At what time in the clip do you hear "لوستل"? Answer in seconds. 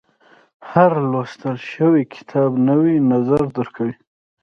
1.11-1.55